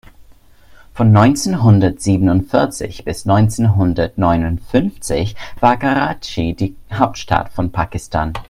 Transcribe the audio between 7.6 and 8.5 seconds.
Pakistan.